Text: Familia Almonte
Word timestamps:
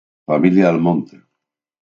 Familia 0.29 0.65
Almonte 0.69 1.13